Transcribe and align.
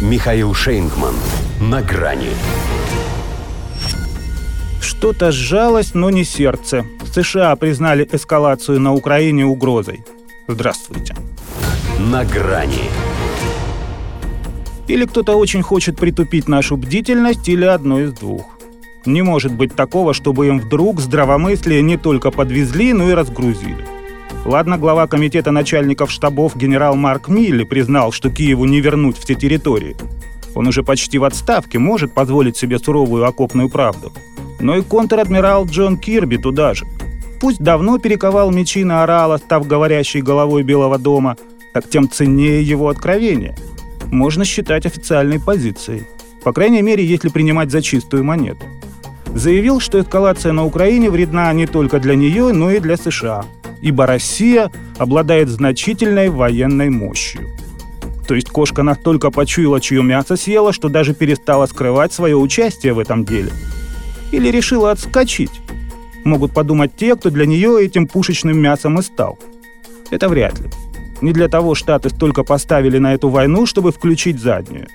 Михаил 0.00 0.54
Шейнгман. 0.54 1.14
На 1.60 1.80
грани. 1.80 2.30
Что-то 4.80 5.30
сжалось, 5.30 5.94
но 5.94 6.10
не 6.10 6.24
сердце. 6.24 6.84
США 7.14 7.54
признали 7.54 8.06
эскалацию 8.10 8.80
на 8.80 8.92
Украине 8.92 9.46
угрозой. 9.46 10.04
Здравствуйте. 10.48 11.14
На 12.00 12.24
грани. 12.24 12.90
Или 14.88 15.06
кто-то 15.06 15.36
очень 15.36 15.62
хочет 15.62 15.96
притупить 15.96 16.48
нашу 16.48 16.76
бдительность, 16.76 17.48
или 17.48 17.64
одно 17.64 18.00
из 18.00 18.12
двух. 18.12 18.46
Не 19.06 19.22
может 19.22 19.52
быть 19.52 19.76
такого, 19.76 20.12
чтобы 20.12 20.48
им 20.48 20.58
вдруг 20.58 21.00
здравомыслие 21.00 21.82
не 21.82 21.96
только 21.96 22.32
подвезли, 22.32 22.92
но 22.92 23.08
и 23.08 23.14
разгрузили. 23.14 23.93
Ладно, 24.44 24.76
глава 24.76 25.06
комитета 25.06 25.52
начальников 25.52 26.10
штабов 26.10 26.54
генерал 26.54 26.96
Марк 26.96 27.28
Милли 27.28 27.64
признал, 27.64 28.12
что 28.12 28.28
Киеву 28.28 28.66
не 28.66 28.80
вернуть 28.80 29.16
все 29.16 29.34
территории. 29.34 29.96
Он 30.54 30.66
уже 30.66 30.82
почти 30.82 31.16
в 31.16 31.24
отставке, 31.24 31.78
может 31.78 32.12
позволить 32.12 32.58
себе 32.58 32.78
суровую 32.78 33.24
окопную 33.24 33.70
правду. 33.70 34.12
Но 34.60 34.76
и 34.76 34.82
контр-адмирал 34.82 35.64
Джон 35.64 35.96
Кирби 35.96 36.36
туда 36.36 36.74
же. 36.74 36.84
Пусть 37.40 37.60
давно 37.60 37.98
перековал 37.98 38.50
мечи 38.50 38.84
на 38.84 39.02
орала, 39.02 39.38
став 39.38 39.66
говорящей 39.66 40.20
головой 40.20 40.62
Белого 40.62 40.98
дома, 40.98 41.36
так 41.72 41.88
тем 41.88 42.08
ценнее 42.10 42.62
его 42.62 42.90
откровение. 42.90 43.56
Можно 44.12 44.44
считать 44.44 44.84
официальной 44.84 45.40
позицией. 45.40 46.02
По 46.44 46.52
крайней 46.52 46.82
мере, 46.82 47.02
если 47.02 47.30
принимать 47.30 47.70
за 47.70 47.80
чистую 47.80 48.24
монету. 48.24 48.66
Заявил, 49.34 49.80
что 49.80 49.98
эскалация 49.98 50.52
на 50.52 50.66
Украине 50.66 51.08
вредна 51.08 51.50
не 51.54 51.66
только 51.66 51.98
для 51.98 52.14
нее, 52.14 52.52
но 52.52 52.70
и 52.70 52.78
для 52.78 52.98
США– 52.98 53.46
ибо 53.84 54.06
Россия 54.06 54.72
обладает 54.96 55.50
значительной 55.50 56.30
военной 56.30 56.88
мощью. 56.88 57.42
То 58.26 58.34
есть 58.34 58.48
кошка 58.48 58.82
настолько 58.82 59.30
почуяла, 59.30 59.78
чье 59.78 60.02
мясо 60.02 60.36
съела, 60.36 60.72
что 60.72 60.88
даже 60.88 61.12
перестала 61.12 61.66
скрывать 61.66 62.10
свое 62.10 62.34
участие 62.34 62.94
в 62.94 62.98
этом 62.98 63.26
деле. 63.26 63.52
Или 64.32 64.48
решила 64.48 64.90
отскочить. 64.90 65.60
Могут 66.24 66.54
подумать 66.54 66.96
те, 66.96 67.14
кто 67.14 67.28
для 67.28 67.44
нее 67.44 67.84
этим 67.84 68.06
пушечным 68.06 68.58
мясом 68.58 68.98
и 68.98 69.02
стал. 69.02 69.38
Это 70.10 70.30
вряд 70.30 70.58
ли. 70.60 70.70
Не 71.20 71.34
для 71.34 71.48
того 71.48 71.74
Штаты 71.74 72.08
столько 72.08 72.42
поставили 72.42 72.96
на 72.96 73.12
эту 73.12 73.28
войну, 73.28 73.66
чтобы 73.66 73.92
включить 73.92 74.40
заднюю. 74.40 74.88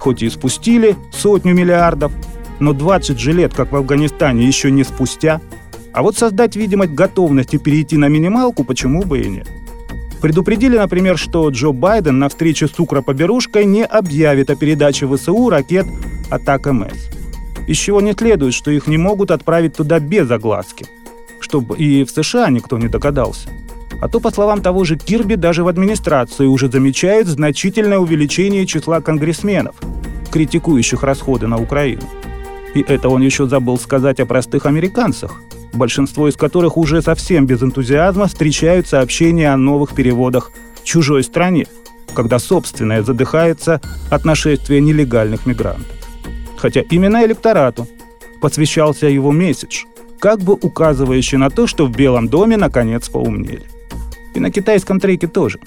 Хоть 0.00 0.24
и 0.24 0.28
спустили 0.28 0.96
сотню 1.12 1.54
миллиардов, 1.54 2.10
но 2.58 2.72
20 2.72 3.16
же 3.16 3.32
лет, 3.32 3.54
как 3.54 3.70
в 3.70 3.76
Афганистане, 3.76 4.44
еще 4.44 4.72
не 4.72 4.82
спустя– 4.82 5.40
а 5.94 6.02
вот 6.02 6.16
создать 6.16 6.56
видимость 6.56 6.92
готовности 6.92 7.56
перейти 7.56 7.96
на 7.96 8.08
минималку 8.08 8.64
почему 8.64 9.04
бы 9.04 9.20
и 9.20 9.28
нет. 9.28 9.48
Предупредили, 10.20 10.76
например, 10.76 11.16
что 11.16 11.48
Джо 11.50 11.70
Байден 11.70 12.18
на 12.18 12.28
встрече 12.28 12.66
с 12.66 12.80
Укропоберушкой 12.80 13.64
не 13.64 13.84
объявит 13.84 14.50
о 14.50 14.56
передаче 14.56 15.06
ВСУ 15.06 15.48
ракет 15.48 15.86
«Атак 16.30 16.66
МС». 16.66 17.10
Из 17.68 17.76
чего 17.76 18.00
не 18.00 18.12
следует, 18.12 18.54
что 18.54 18.70
их 18.70 18.86
не 18.86 18.98
могут 18.98 19.30
отправить 19.30 19.76
туда 19.76 20.00
без 20.00 20.30
огласки. 20.30 20.86
Чтобы 21.40 21.76
и 21.76 22.04
в 22.04 22.10
США 22.10 22.48
никто 22.50 22.76
не 22.78 22.88
догадался. 22.88 23.48
А 24.00 24.08
то, 24.08 24.18
по 24.18 24.30
словам 24.30 24.62
того 24.62 24.84
же 24.84 24.96
Кирби, 24.96 25.34
даже 25.34 25.62
в 25.62 25.68
администрации 25.68 26.46
уже 26.46 26.70
замечают 26.70 27.28
значительное 27.28 27.98
увеличение 27.98 28.66
числа 28.66 29.00
конгрессменов, 29.00 29.76
критикующих 30.32 31.02
расходы 31.04 31.46
на 31.46 31.58
Украину. 31.58 32.02
И 32.74 32.80
это 32.80 33.08
он 33.08 33.22
еще 33.22 33.46
забыл 33.46 33.78
сказать 33.78 34.18
о 34.20 34.26
простых 34.26 34.66
американцах, 34.66 35.40
большинство 35.74 36.28
из 36.28 36.36
которых 36.36 36.76
уже 36.76 37.02
совсем 37.02 37.46
без 37.46 37.62
энтузиазма 37.62 38.26
встречают 38.26 38.86
сообщения 38.86 39.52
о 39.52 39.56
новых 39.56 39.94
переводах 39.94 40.50
в 40.80 40.84
чужой 40.84 41.22
стране, 41.22 41.66
когда 42.14 42.38
собственное 42.38 43.02
задыхается 43.02 43.80
от 44.10 44.24
нашествия 44.24 44.80
нелегальных 44.80 45.46
мигрантов. 45.46 45.86
Хотя 46.56 46.80
именно 46.90 47.24
электорату 47.24 47.86
посвящался 48.40 49.06
его 49.06 49.32
месседж, 49.32 49.84
как 50.18 50.40
бы 50.40 50.54
указывающий 50.54 51.38
на 51.38 51.50
то, 51.50 51.66
что 51.66 51.86
в 51.86 51.90
Белом 51.90 52.28
доме 52.28 52.56
наконец 52.56 53.08
поумнели. 53.08 53.64
И 54.34 54.40
на 54.40 54.50
китайском 54.50 55.00
треке 55.00 55.26
тоже. 55.26 55.60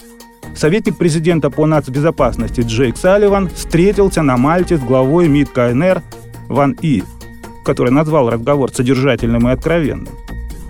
Советник 0.56 0.98
президента 0.98 1.50
по 1.50 1.66
нацбезопасности 1.66 2.62
Джейк 2.62 2.98
Салливан 2.98 3.50
встретился 3.50 4.24
на 4.24 4.38
Мальте 4.38 4.78
с 4.78 4.80
главой 4.80 5.28
МИД 5.28 5.50
КНР 5.50 6.02
Ван 6.48 6.76
И 6.82 7.04
который 7.68 7.92
назвал 7.92 8.30
разговор 8.30 8.72
содержательным 8.74 9.50
и 9.50 9.52
откровенным. 9.52 10.14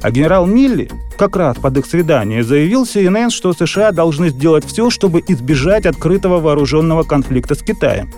А 0.01 0.09
генерал 0.09 0.47
Милли 0.47 0.89
как 1.15 1.35
раз 1.35 1.57
под 1.57 1.77
их 1.77 1.85
свидание 1.85 2.43
заявил 2.43 2.85
CNN, 2.85 3.29
что 3.29 3.53
США 3.53 3.91
должны 3.91 4.29
сделать 4.29 4.65
все, 4.65 4.89
чтобы 4.89 5.23
избежать 5.27 5.85
открытого 5.85 6.39
вооруженного 6.39 7.03
конфликта 7.03 7.53
с 7.53 7.61
Китаем. 7.61 8.09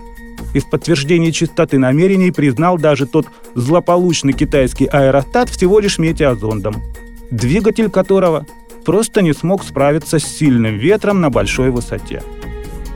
И 0.54 0.60
в 0.60 0.70
подтверждении 0.70 1.32
чистоты 1.32 1.78
намерений 1.78 2.32
признал 2.32 2.78
даже 2.78 3.06
тот 3.06 3.28
злополучный 3.54 4.32
китайский 4.32 4.86
аэростат 4.86 5.50
всего 5.50 5.80
лишь 5.80 6.00
метеозондом, 6.00 6.76
двигатель 7.32 7.90
которого 7.90 8.46
просто 8.86 9.22
не 9.22 9.34
смог 9.34 9.64
справиться 9.64 10.20
с 10.20 10.24
сильным 10.24 10.78
ветром 10.78 11.20
на 11.20 11.30
большой 11.30 11.70
высоте. 11.70 12.24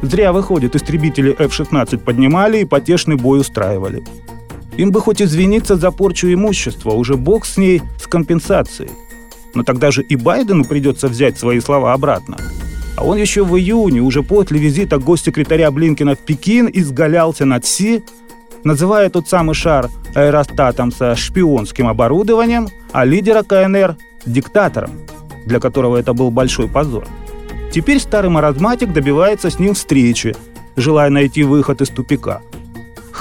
Зря, 0.02 0.32
выходит, 0.32 0.76
истребители 0.76 1.36
F-16 1.38 1.98
поднимали 1.98 2.60
и 2.60 2.66
потешный 2.66 3.18
бой 3.18 3.40
устраивали. 3.42 4.02
Им 4.78 4.92
бы 4.92 5.02
хоть 5.02 5.22
извиниться 5.22 5.76
за 5.76 5.92
порчу 5.92 6.34
имущества, 6.34 6.92
уже 6.92 7.16
бог 7.16 7.46
с 7.46 7.58
ней, 7.58 7.82
с 8.00 8.08
компенсацией. 8.08 8.92
Но 9.54 9.64
тогда 9.64 9.92
же 9.92 10.02
и 10.02 10.16
Байдену 10.16 10.66
придется 10.66 11.08
взять 11.08 11.38
свои 11.38 11.60
слова 11.60 11.94
обратно. 11.94 12.38
А 12.98 13.04
он 13.04 13.18
еще 13.18 13.44
в 13.44 13.56
июне, 13.56 14.02
уже 14.02 14.24
после 14.24 14.60
визита 14.60 14.98
госсекретаря 14.98 15.70
Блинкина 15.70 16.16
в 16.16 16.20
Пекин, 16.20 16.70
изгалялся 16.74 17.46
над 17.46 17.66
Си, 17.66 18.04
называя 18.64 19.10
тот 19.10 19.28
самый 19.28 19.54
шар 19.54 19.90
аэростатом 20.16 20.92
со 20.92 21.16
шпионским 21.16 21.88
оборудованием, 21.88 22.70
а 22.92 23.06
лидера 23.06 23.44
КНР– 23.44 23.98
диктатором, 24.26 24.92
для 25.46 25.60
которого 25.60 25.98
это 25.98 26.14
был 26.14 26.32
большой 26.32 26.68
позор. 26.68 27.08
Теперь 27.72 28.00
старый 28.00 28.30
маразматик 28.30 28.92
добивается 28.92 29.50
с 29.50 29.60
ним 29.60 29.74
встречи, 29.74 30.36
желая 30.76 31.10
найти 31.10 31.44
выход 31.44 31.82
из 31.82 31.90
тупика– 31.90 32.42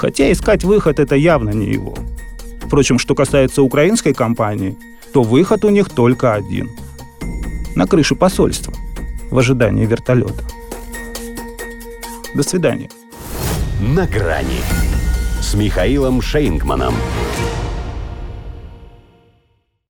Хотя 0.03 0.29
искать 0.33 0.65
выход 0.65 0.99
это 0.99 1.15
явно 1.15 1.51
не 1.51 1.67
его. 1.67 1.95
Впрочем, 2.59 2.99
что 2.99 3.15
касается 3.15 3.61
украинской 3.61 4.11
компании, 4.11 4.75
то 5.13 5.23
выход 5.23 5.63
у 5.63 5.69
них 5.69 5.89
только 5.89 6.33
один. 6.33 6.69
На 7.73 7.87
крыше 7.87 8.13
посольства, 8.13 8.73
в 9.31 9.37
ожидании 9.37 9.85
вертолета. 9.85 10.43
До 12.35 12.43
свидания. 12.43 12.89
На 13.79 14.05
грани 14.05 14.59
с 15.41 15.53
Михаилом 15.53 16.21
Шейнгманом. 16.21 16.95